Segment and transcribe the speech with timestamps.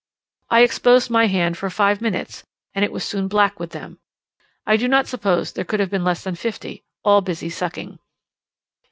[0.49, 3.99] I exposed my hand for five minutes, and it was soon black with them;
[4.65, 7.99] I do not suppose there could have been less than fifty, all busy sucking.